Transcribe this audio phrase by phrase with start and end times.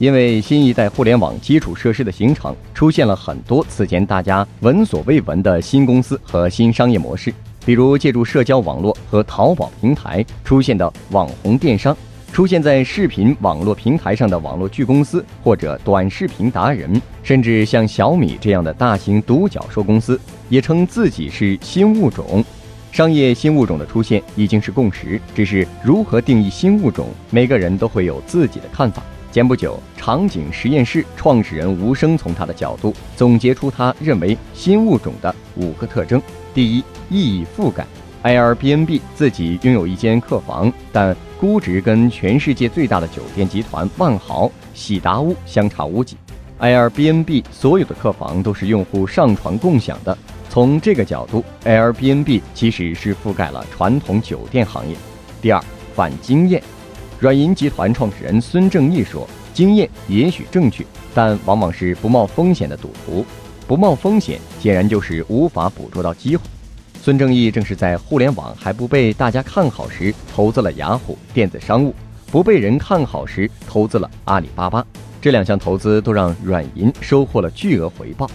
[0.00, 7.30] 因为新一代互联网基础设施的形成，出现了很多此前大家闻所未闻的新公司和新商业模式，
[7.66, 11.94] 比如借助社交网络和淘宝平台出现的网红电商，
[12.32, 22.42] 出现在视频网络平台上的网络巨公司或者短视频达人，甚至像小米这样的大型独角兽公司，也称自己是新物种。
[22.90, 29.02] 商业新物种的出现已经是共识，只是如何定义新物种，每个人都会有自己的看法。
[29.32, 36.20] 前不久，场景实验室创始人吴声从他的角度总结出他认为新物种的五个特征：
[36.52, 37.86] 第一，意义覆盖。
[38.24, 46.16] Airbnb 自己拥有一间客房，但估值跟全世界最大的酒店集团万豪、喜达屋相差无几。
[46.58, 50.18] Airbnb 所有的客房都是用户上传共享的。
[50.48, 54.96] 从这个角度，Airbnb 其实是覆盖了传统酒店行业。
[55.40, 55.62] 第二，
[55.94, 56.60] 反经验。
[57.20, 63.22] 软银集团创始人孙正义说：“经验也许正确，但往往是不冒风险的赌徒。
[63.66, 66.42] 不冒风险，显然就是无法捕捉到机会。”
[66.98, 71.92] 孙正义正是在互联网还不被大家看好时，投资了雅虎电子商务；
[72.32, 74.82] 不被人看好时，投资了阿里巴巴。
[75.20, 78.26] 这两项投资都让软银收获了巨额回报。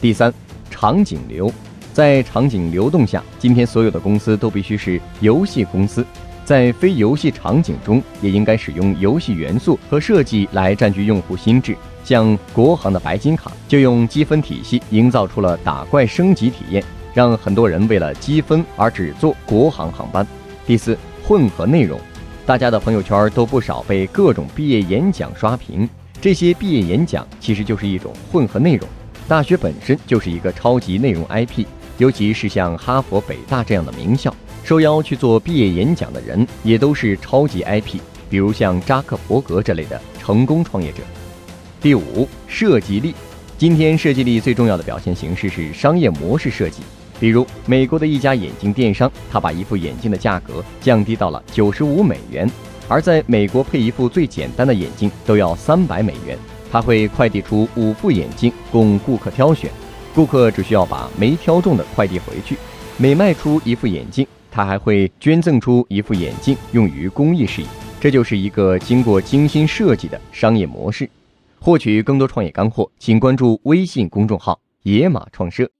[0.00, 0.32] 第三，
[0.70, 1.52] 场景流，
[1.92, 6.02] 在场景流动下，今天所有的公司都必须是游戏公司。
[6.50, 11.76] 在非游戏场景中，也应该使用游戏元素和设计来占据用户心智。
[12.02, 16.82] 像国航的白金卡，就用积分体系营造出了打怪升级体验，
[17.14, 20.26] 让很多人为了积分而只坐国航航班。
[20.66, 22.00] 第四，混合内容，
[22.44, 25.88] 大家的朋友圈都不少被各种毕业演讲刷屏，
[26.20, 28.88] 这些毕业演讲其实就是一种混合内容。
[29.28, 31.64] 大学本身就是一个超级内容 IP，
[31.98, 34.34] 尤其是像哈佛、北大这样的名校。
[34.64, 40.98] 受邀去做毕业演讲的人也都是超级 IP，比如像扎克伯格这类的成功创业者。
[41.80, 43.14] 第五，设计力。
[43.58, 46.82] 今天设计力最重要的表现形式是商业模式设计。
[47.18, 52.50] 比如美国的一家眼镜电商，他把一副眼镜的价格降低到了九十五美元，
[52.88, 56.38] 而在美国配一副最简单的眼镜都要三百美元。
[56.72, 59.70] 他会快递出五副眼镜供顾客挑选，
[60.14, 62.56] 顾客只需要把没挑中的快递回去。
[62.96, 64.26] 每卖出一副眼镜。
[64.50, 67.68] 他还会捐赠出一副眼镜用于公益事业，
[68.00, 71.08] 这就是一个经过精心设计的商业模式。
[71.58, 75.70] 获取更多创业干货，请关注微信公众号“野马创社”。